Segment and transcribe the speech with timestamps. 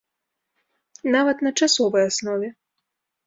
[1.17, 2.47] Нават на часовай аснове.